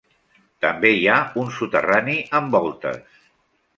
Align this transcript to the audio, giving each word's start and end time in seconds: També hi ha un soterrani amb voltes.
També 0.65 0.93
hi 0.99 1.03
ha 1.15 1.19
un 1.43 1.53
soterrani 1.57 2.17
amb 2.41 2.59
voltes. 2.59 3.21